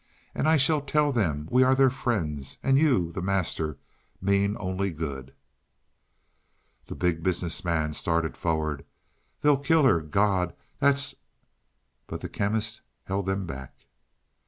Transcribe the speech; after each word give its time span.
And 0.33 0.49
I 0.49 0.57
shall 0.57 0.81
tell 0.81 1.11
them 1.11 1.47
we 1.51 1.61
are 1.61 1.75
their 1.75 1.91
friends 1.91 2.57
and 2.63 2.79
you, 2.79 3.11
the 3.11 3.21
Master, 3.21 3.77
mean 4.19 4.57
only 4.59 4.89
good" 4.89 5.31
The 6.87 6.95
Big 6.95 7.21
Business 7.21 7.63
Man 7.63 7.93
started 7.93 8.35
forward. 8.35 8.83
"They'll 9.43 9.57
kill 9.59 9.83
her. 9.83 9.99
God, 10.01 10.55
that's" 10.79 11.13
But 12.07 12.21
the 12.21 12.29
Chemist 12.29 12.81
held 13.05 13.27
them 13.27 13.45
back. 13.45 13.75